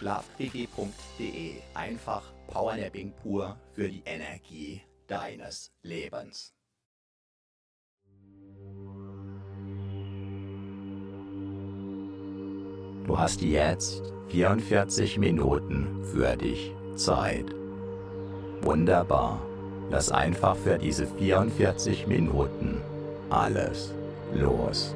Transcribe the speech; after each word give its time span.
Schlafquickie.de. 0.00 1.56
Einfach 1.74 2.22
Powernapping 2.46 3.12
pur 3.22 3.56
für 3.74 3.86
die 3.86 4.02
Energie 4.06 4.80
deines 5.06 5.70
Lebens. 5.82 6.54
Du 13.06 13.18
hast 13.18 13.42
jetzt 13.42 14.02
44 14.28 15.18
Minuten 15.18 16.02
für 16.04 16.34
dich 16.34 16.72
Zeit. 16.96 17.46
Wunderbar. 18.62 19.42
Lass 19.90 20.10
einfach 20.10 20.56
für 20.56 20.78
diese 20.78 21.06
44 21.06 22.06
Minuten 22.06 22.80
alles 23.28 23.92
los. 24.32 24.94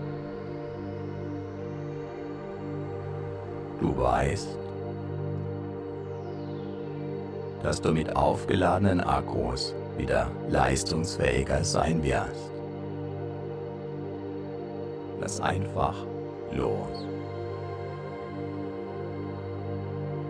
Du 3.81 3.95
weißt, 3.99 4.64
dass 7.65 7.81
du 7.81 7.93
mit 7.93 8.15
aufgeladenen 8.15 9.01
Akkus 9.01 9.75
wieder 9.97 10.31
leistungsfähiger 10.51 11.65
sein 11.65 12.03
wirst. 12.03 12.51
Lass 15.19 15.41
einfach 15.41 15.97
los. 16.53 17.07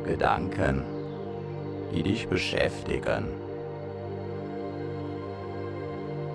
Gedanken, 0.04 0.84
die 1.92 2.04
dich 2.04 2.28
beschäftigen. 2.28 3.26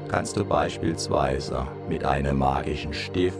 Kannst 0.09 0.35
du 0.35 0.43
beispielsweise 0.43 1.65
mit 1.87 2.03
einem 2.03 2.39
magischen 2.39 2.93
Stift 2.93 3.37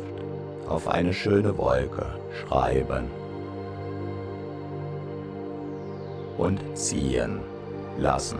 auf 0.69 0.87
eine 0.87 1.13
schöne 1.13 1.57
Wolke 1.57 2.05
schreiben 2.31 3.18
und 6.39 6.59
ziehen 6.73 7.39
lassen. 7.99 8.39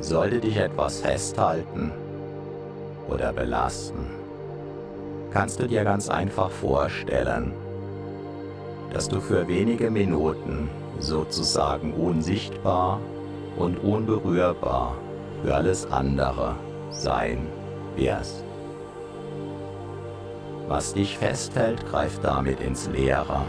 Sollte 0.00 0.40
dich 0.40 0.56
etwas 0.56 1.00
festhalten 1.00 1.92
oder 3.08 3.32
belasten, 3.32 4.06
kannst 5.30 5.60
du 5.60 5.66
dir 5.66 5.84
ganz 5.84 6.08
einfach 6.08 6.50
vorstellen, 6.50 7.52
dass 8.92 9.08
du 9.08 9.20
für 9.20 9.48
wenige 9.48 9.90
Minuten 9.90 10.70
sozusagen 11.00 11.92
unsichtbar 11.92 13.00
und 13.56 13.82
unberührbar 13.82 14.94
für 15.42 15.54
alles 15.54 15.90
andere 15.90 16.54
sein 16.90 17.46
wirst. 17.96 18.44
Was 20.68 20.94
dich 20.94 21.18
festhält, 21.18 21.84
greift 21.86 22.24
damit 22.24 22.60
ins 22.60 22.88
Leere. 22.88 23.42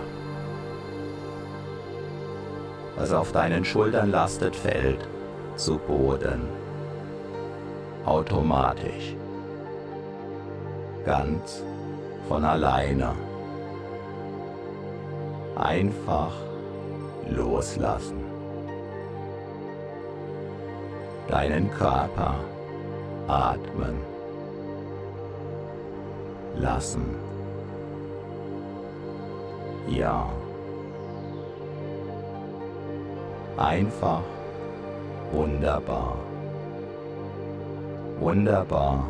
Was 2.97 3.11
auf 3.11 3.31
deinen 3.31 3.65
Schultern 3.65 4.11
lastet, 4.11 4.55
fällt 4.55 5.07
zu 5.55 5.77
Boden. 5.77 6.47
Automatisch. 8.05 9.15
Ganz 11.05 11.63
von 12.27 12.43
alleine 12.43 13.13
einfach 15.55 16.33
loslassen. 17.29 18.23
Deinen 21.27 21.71
Körper 21.71 22.35
atmen 23.27 23.97
lassen. 26.55 27.15
Ja. 29.87 30.34
Einfach 33.57 34.21
wunderbar. 35.31 36.17
Wunderbar. 38.19 39.09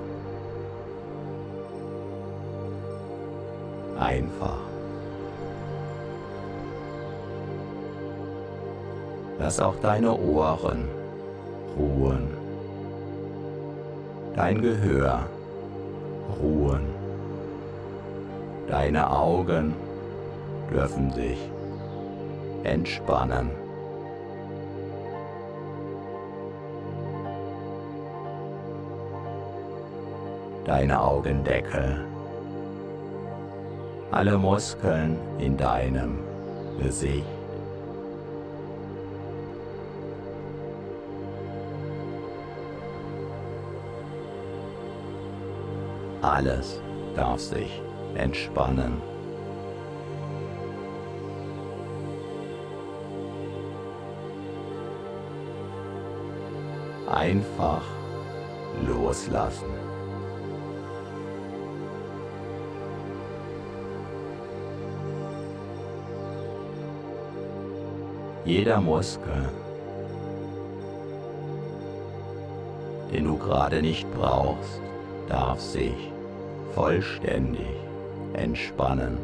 Einfach. 4.00 4.60
Lass 9.40 9.60
auch 9.60 9.76
deine 9.82 10.16
Ohren 10.16 10.88
ruhen, 11.78 12.30
dein 14.36 14.62
Gehör 14.62 15.26
ruhen, 16.41 16.86
deine 18.68 19.09
Augen 19.09 19.74
dürfen 20.72 21.12
sich 21.12 21.38
entspannen. 22.64 23.65
Deine 30.66 31.00
Augendeckel, 31.00 32.03
alle 34.12 34.38
Muskeln 34.38 35.17
in 35.38 35.56
deinem 35.56 36.20
Gesicht 36.82 37.26
Alles 46.26 46.82
darf 47.16 47.40
sich 47.40 47.82
entspannen. 48.16 49.00
Einfach 57.08 57.84
loslassen. 58.88 59.95
Jeder 68.46 68.80
Muskel, 68.80 69.50
den 73.12 73.26
du 73.26 73.38
gerade 73.40 73.82
nicht 73.82 74.06
brauchst, 74.14 74.82
darf 75.28 75.59
sich 75.59 76.12
vollständig 76.76 77.76
entspannen. 78.34 79.18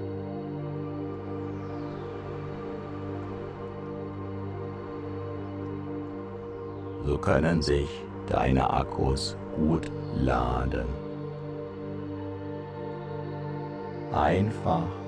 So 7.06 7.20
können 7.20 7.62
sich 7.62 7.90
deine 8.28 8.74
Akkus 8.74 9.36
gut 9.56 9.92
laden. 10.16 10.88
Einfach 14.14 15.01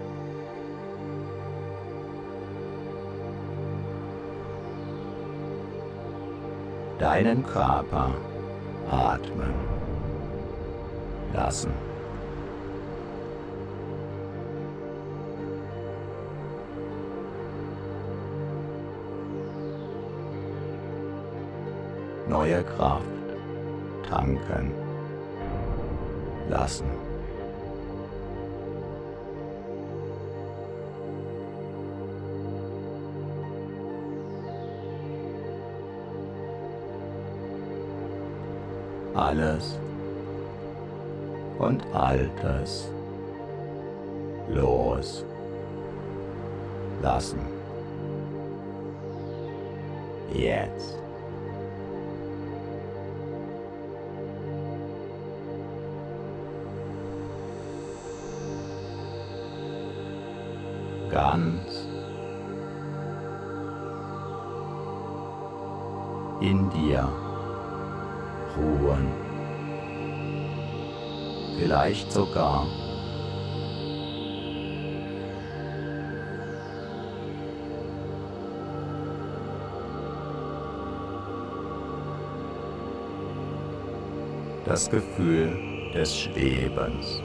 deinen 7.04 7.46
Körper 7.46 8.14
atmen 8.90 9.54
lassen. 11.34 11.74
Neue 22.30 22.64
Kraft 22.64 23.04
tanken 24.10 24.72
lassen. 26.50 27.13
Alles 39.24 39.80
und 41.58 41.82
Altes 41.94 42.92
los 44.50 45.24
lassen. 47.02 47.40
Jetzt. 50.34 51.00
Ganz 61.10 61.88
in 66.42 66.70
dir 66.72 67.23
ruhen. 68.58 69.08
Vielleicht 71.58 72.12
sogar. 72.12 72.66
Das 84.66 84.90
Gefühl 84.90 85.92
des 85.94 86.18
Schwebens. 86.18 87.22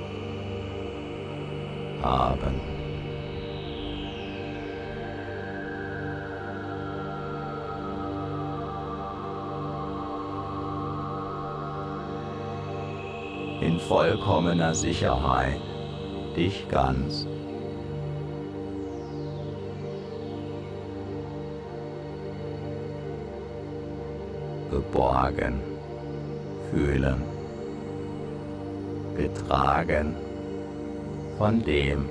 Haben. 2.02 2.77
Vollkommener 13.88 14.74
Sicherheit. 14.74 15.60
Dich 16.36 16.68
ganz. 16.68 17.26
Geborgen. 24.70 25.60
Fühlen, 26.70 27.22
getragen. 29.16 30.14
Von 31.38 31.64
dem, 31.64 32.10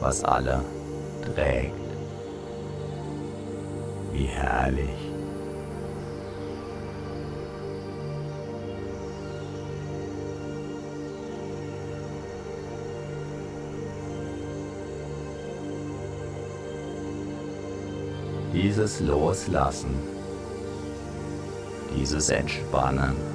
was 0.00 0.22
alle 0.22 0.60
trägt 1.34 1.87
wie 4.12 4.26
herrlich. 4.26 4.88
Dieses 18.52 19.00
Loslassen, 19.00 19.94
dieses 21.94 22.30
Entspannen. 22.30 23.27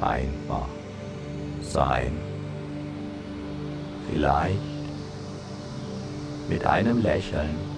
Einfach 0.00 0.68
sein. 1.62 2.12
Vielleicht 4.10 4.58
mit 6.48 6.64
einem 6.66 7.02
Lächeln. 7.02 7.75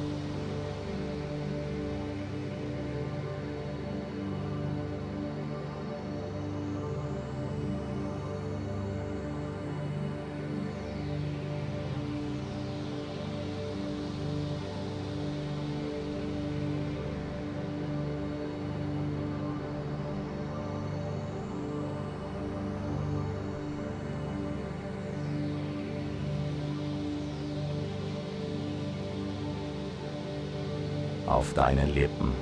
Deinen 31.59 31.93
Lippen. 31.93 32.33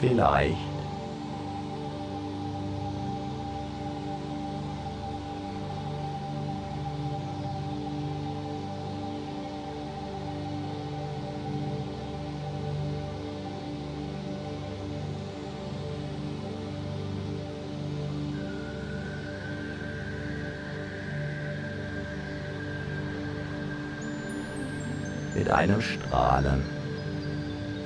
Vielleicht 0.00 0.67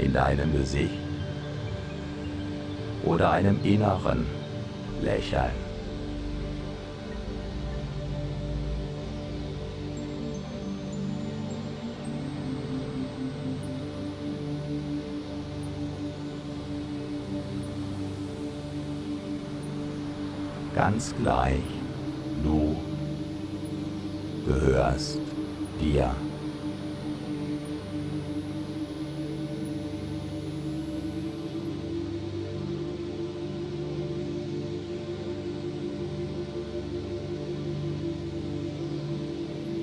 in 0.03 0.13
deinem 0.13 0.53
Gesicht 0.53 0.91
oder 3.05 3.31
einem 3.31 3.59
inneren 3.63 4.27
Lächeln. 5.01 5.51
Ganz 20.75 21.15
gleich, 21.23 21.61
du 22.43 22.77
gehörst 24.47 25.19
dir. 25.81 26.11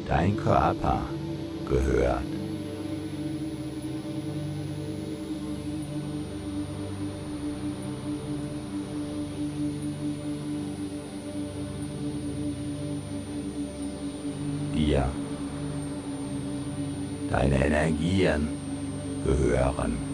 Dein 0.09 0.35
Körper 0.35 1.01
gehört. 1.69 2.23
dir. 14.89 15.03
Deine 17.29 17.65
Energien 17.65 18.47
gehören 19.25 20.08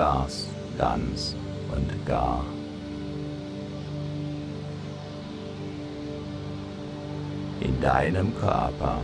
Darfst 0.00 0.48
ganz 0.78 1.36
und 1.76 2.06
gar 2.06 2.42
in 7.60 7.78
deinem 7.82 8.34
Körper 8.40 9.02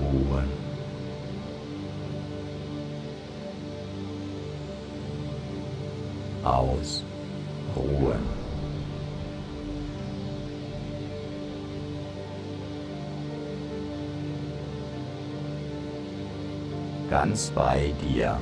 ruhen. 0.00 0.48
Ausruhen. 6.44 7.02
Ganz 17.10 17.50
bei 17.50 17.92
dir 18.00 18.38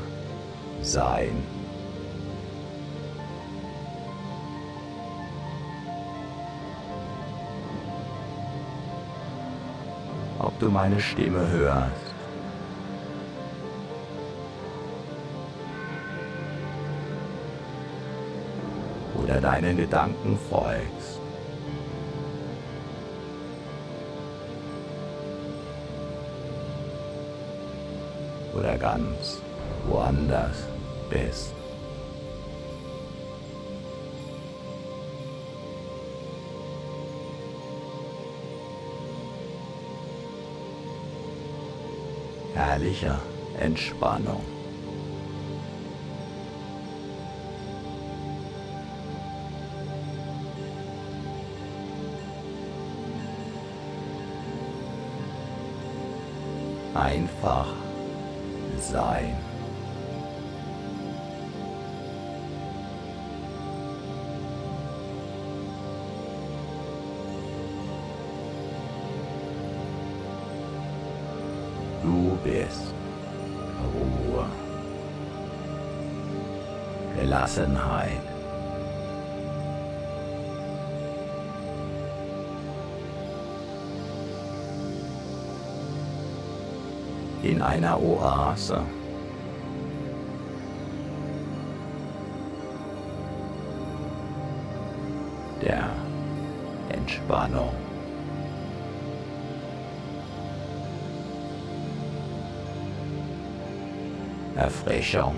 sein. 0.82 1.59
Du 10.60 10.68
meine 10.70 11.00
Stimme 11.00 11.48
hörst. 11.48 12.14
Oder 19.22 19.40
deinen 19.40 19.76
Gedanken 19.76 20.38
folgst. 20.48 21.20
Oder 28.54 28.76
ganz 28.76 29.40
woanders 29.86 30.64
bist. 31.08 31.59
Herrlicher 42.60 43.18
Entspannung. 43.58 44.44
Einfach 56.94 57.66
sein. 58.78 59.49
Gelassenheit. 77.50 78.20
In 87.42 87.60
einer 87.62 88.00
Oase. 88.00 88.82
Der 95.60 95.88
Entspannung. 96.90 97.70
Erfrischung. 104.56 105.34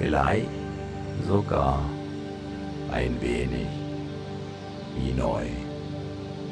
Vielleicht 0.00 0.48
sogar 1.28 1.78
ein 2.90 3.20
wenig 3.20 3.68
wie 4.96 5.12
neu 5.12 5.44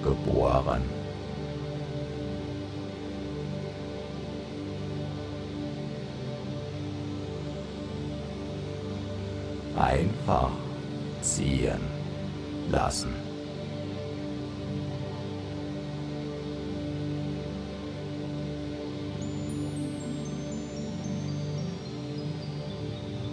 geboren. 0.02 0.82
Einfach 9.78 10.50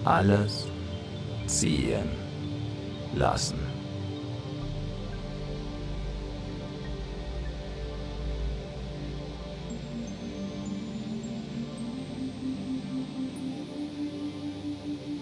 alles 0.06 0.68
ziehen 1.48 2.10
lassen. 3.16 3.60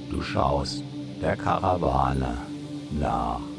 Du 0.09 0.21
schaust 0.21 0.83
der 1.21 1.35
Karawane 1.37 2.37
nach. 2.91 3.52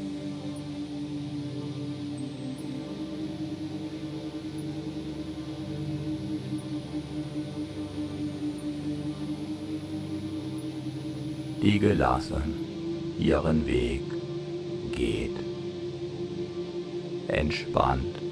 Die 11.65 11.79
gelassen 11.79 12.43
ihren 13.17 13.65
Weg 13.65 14.03
geht. 14.91 15.35
Entspannt. 17.27 18.24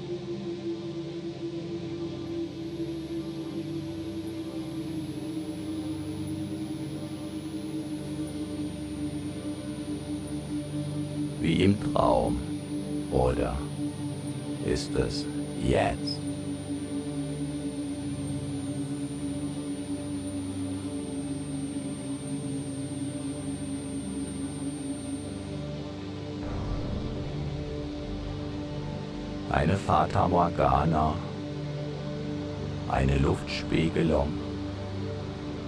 Fata 29.86 30.26
Morgana, 30.26 31.14
eine 32.90 33.18
Luftspiegelung, 33.18 34.28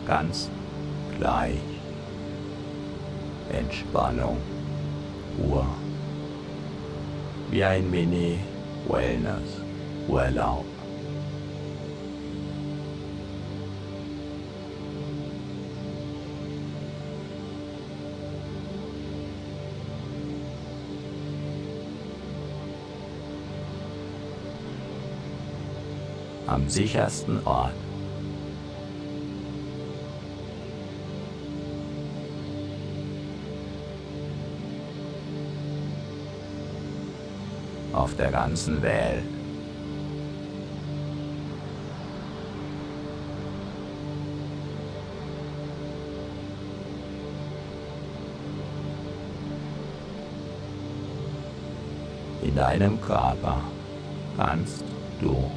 ganz 0.07 0.49
gleich. 1.19 1.61
Entspannung, 3.53 4.39
Ruhe, 5.39 5.67
wie 7.51 7.63
ein 7.63 7.91
Mini-Wellness-Urlaub. 7.91 10.76
Am 26.47 26.69
sichersten 26.69 27.45
Ort. 27.45 27.73
Auf 37.93 38.15
der 38.17 38.31
ganzen 38.31 38.83
Welt. 38.83 39.25
In 52.43 52.55
deinem 52.55 53.01
Körper 53.01 53.61
kannst 54.37 54.85
du 55.21 55.51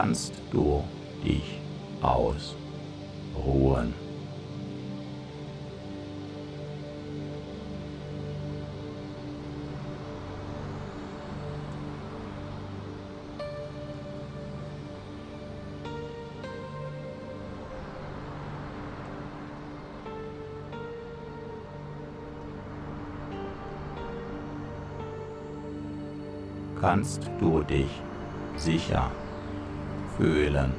Kannst 0.00 0.32
du 0.52 0.84
dich 1.24 1.58
ausruhen. 2.00 3.92
kannst 26.80 27.28
du 27.40 27.60
dich 27.62 27.88
sicher 28.56 29.10
fühlen. 30.18 30.72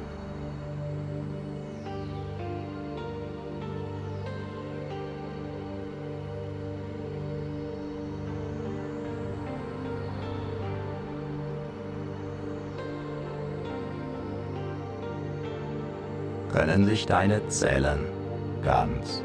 Können 16.51 16.85
sich 16.85 17.05
deine 17.05 17.47
Zellen 17.47 17.99
ganz 18.63 19.23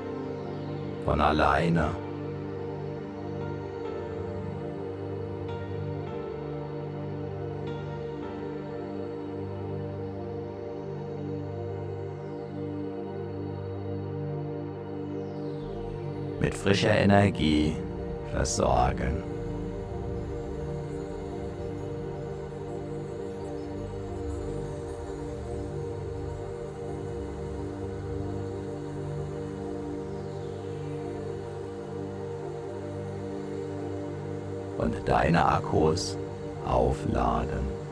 von 1.04 1.20
alleine 1.20 1.90
frischer 16.64 16.96
Energie 16.96 17.76
versorgen. 18.32 19.22
Und 34.78 34.94
deine 35.06 35.44
Akkus 35.44 36.16
aufladen. 36.66 37.83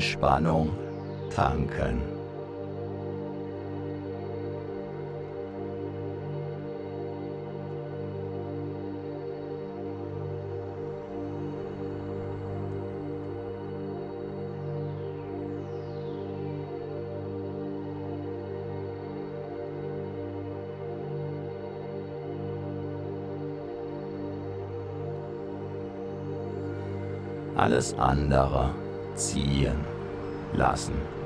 Entspannung 0.00 0.70
tanken. 1.28 2.00
Alles 27.54 27.92
andere 27.98 28.70
ziehen 29.14 29.89
lassen. 30.52 31.20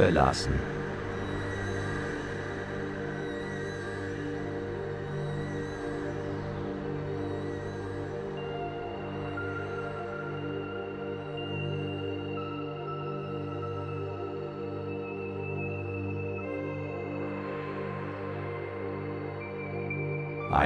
gelassen. 0.00 0.69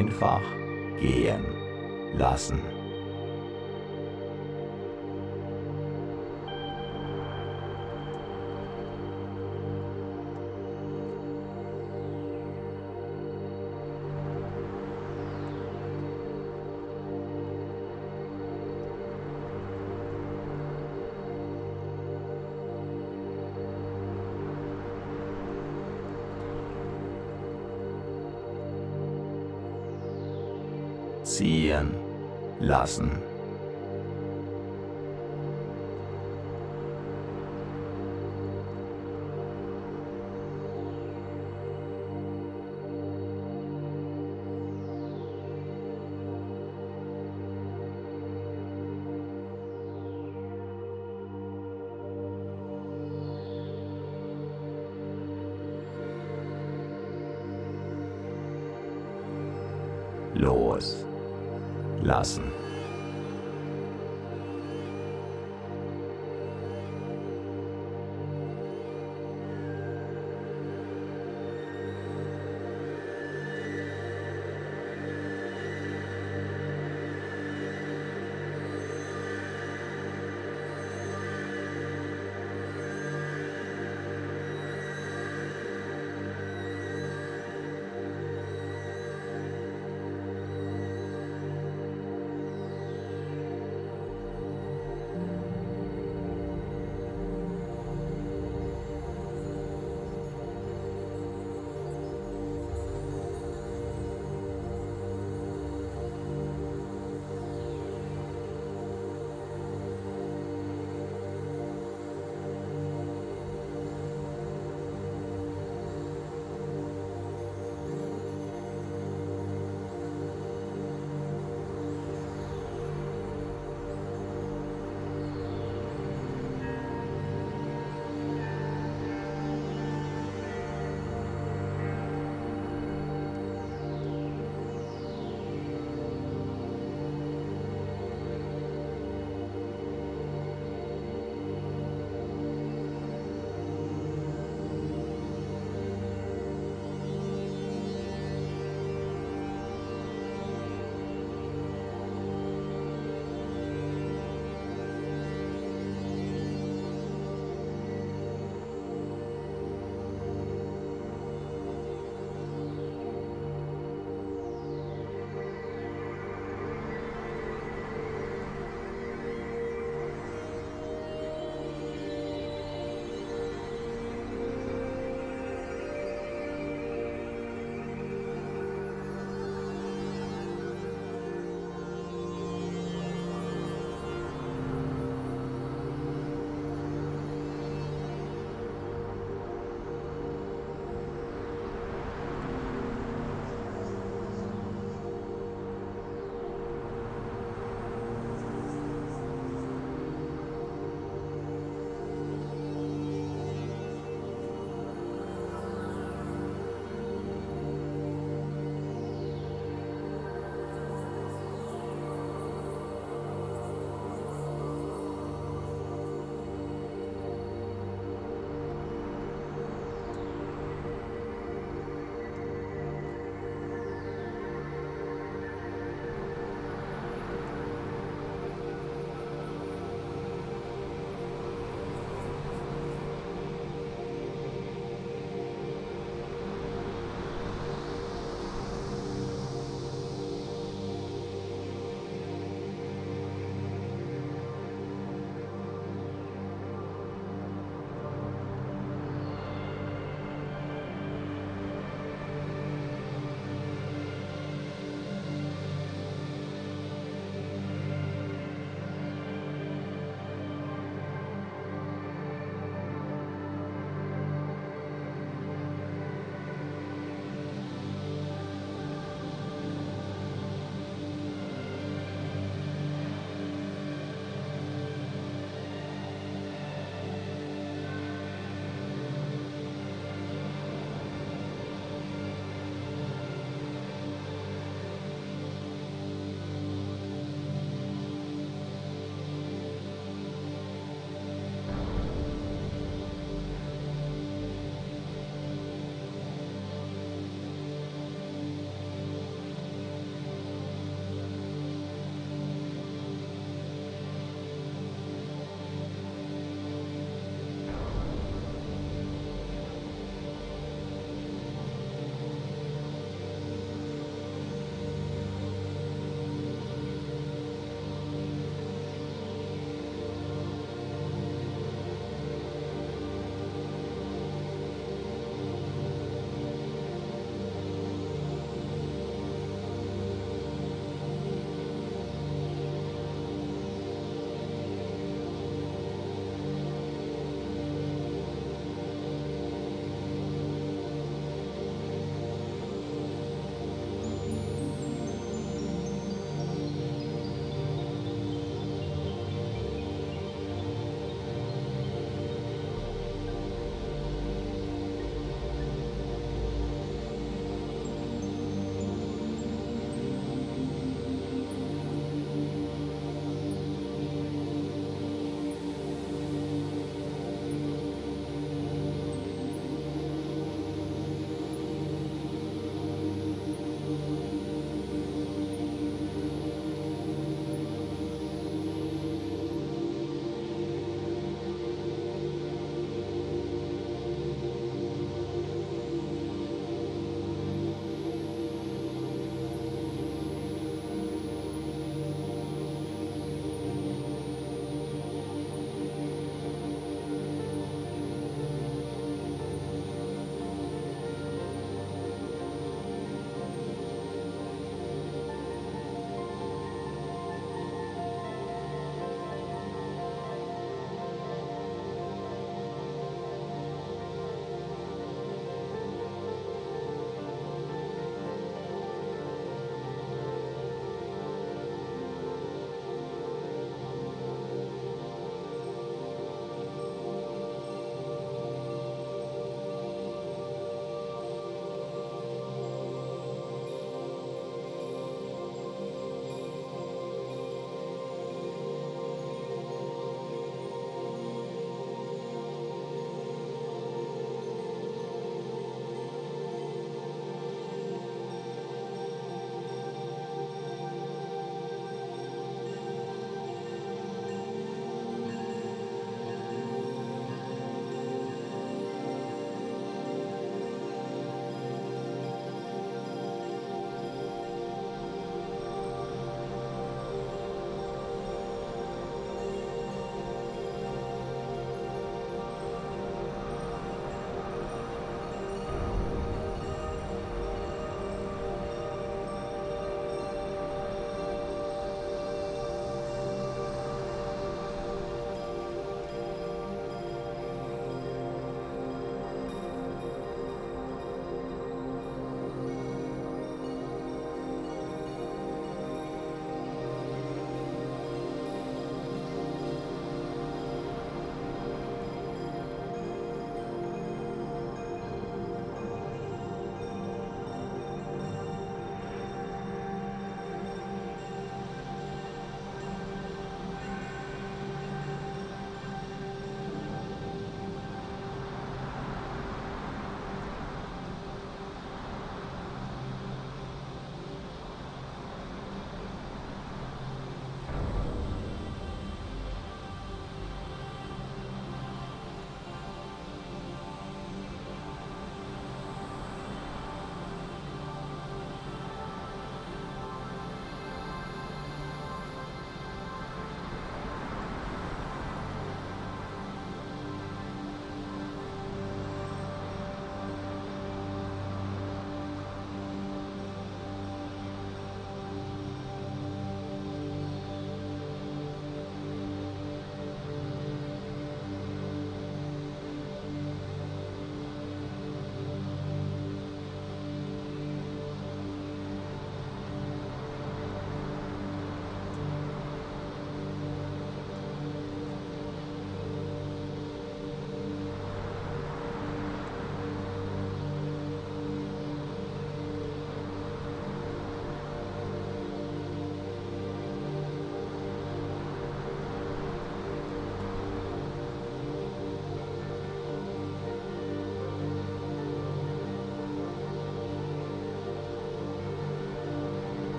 Einfach 0.00 0.42
gehen 0.98 1.44
lassen. 2.16 2.69
Lassen. 32.80 33.30
los 62.10 62.69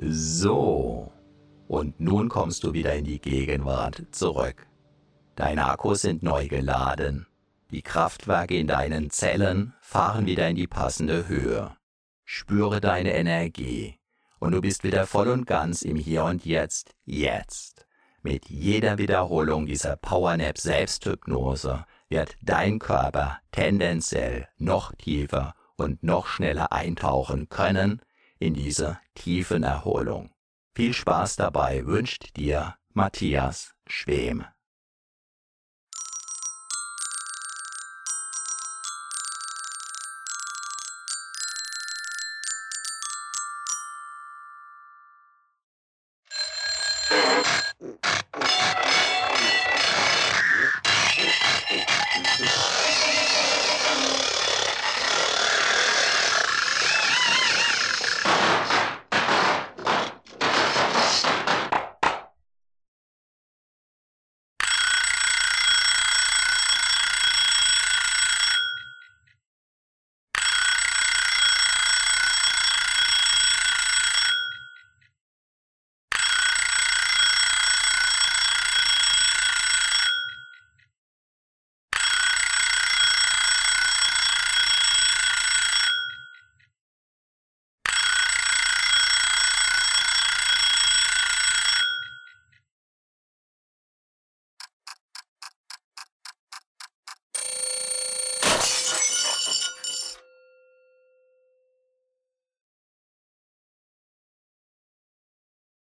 So. 0.00 1.12
Und 1.66 2.00
nun 2.00 2.28
kommst 2.28 2.62
du 2.62 2.72
wieder 2.72 2.94
in 2.94 3.04
die 3.04 3.20
Gegenwart 3.20 4.02
zurück. 4.12 4.66
Deine 5.34 5.66
Akkus 5.66 6.02
sind 6.02 6.22
neu 6.22 6.48
geladen. 6.48 7.26
Die 7.70 7.82
Kraftwerke 7.82 8.56
in 8.56 8.68
deinen 8.68 9.10
Zellen 9.10 9.74
fahren 9.80 10.24
wieder 10.24 10.48
in 10.48 10.56
die 10.56 10.68
passende 10.68 11.28
Höhe. 11.28 11.76
Spüre 12.24 12.80
deine 12.80 13.12
Energie 13.14 13.98
und 14.38 14.52
du 14.52 14.60
bist 14.60 14.84
wieder 14.84 15.06
voll 15.06 15.28
und 15.28 15.46
ganz 15.46 15.82
im 15.82 15.96
Hier 15.96 16.24
und 16.24 16.46
Jetzt, 16.46 16.94
jetzt. 17.04 17.86
Mit 18.22 18.48
jeder 18.48 18.98
Wiederholung 18.98 19.66
dieser 19.66 19.96
Powernap 19.96 20.58
Selbsthypnose 20.58 21.84
wird 22.08 22.36
dein 22.42 22.78
Körper 22.78 23.38
tendenziell 23.52 24.48
noch 24.58 24.94
tiefer 24.94 25.54
und 25.76 26.02
noch 26.02 26.26
schneller 26.26 26.72
eintauchen 26.72 27.48
können 27.48 28.00
in 28.38 28.54
diese 28.54 28.98
tiefen 29.14 29.62
Erholung. 29.62 30.30
Viel 30.74 30.94
Spaß 30.94 31.36
dabei 31.36 31.86
wünscht 31.86 32.36
dir 32.36 32.76
Matthias 32.92 33.74
Schwem. 33.86 34.44